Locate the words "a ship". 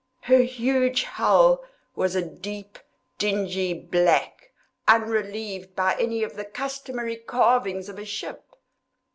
7.99-8.43